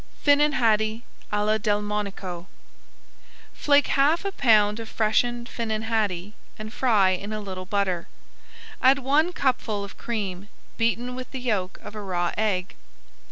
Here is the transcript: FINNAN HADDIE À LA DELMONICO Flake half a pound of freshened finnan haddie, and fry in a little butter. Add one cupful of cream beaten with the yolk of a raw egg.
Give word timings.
FINNAN 0.23 0.53
HADDIE 0.53 1.03
À 1.31 1.45
LA 1.45 1.59
DELMONICO 1.59 2.47
Flake 3.53 3.85
half 3.85 4.25
a 4.25 4.31
pound 4.31 4.79
of 4.79 4.89
freshened 4.89 5.47
finnan 5.47 5.83
haddie, 5.83 6.33
and 6.57 6.73
fry 6.73 7.11
in 7.11 7.31
a 7.31 7.39
little 7.39 7.65
butter. 7.67 8.07
Add 8.81 8.97
one 8.97 9.31
cupful 9.31 9.83
of 9.83 9.99
cream 9.99 10.47
beaten 10.75 11.13
with 11.13 11.29
the 11.29 11.39
yolk 11.39 11.77
of 11.83 11.93
a 11.93 12.01
raw 12.01 12.31
egg. 12.35 12.73